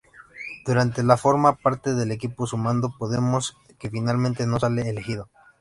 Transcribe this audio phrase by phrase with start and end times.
[0.65, 5.29] Durante la forma parte del equipo Sumando Podemos que finalmente no sale elegido.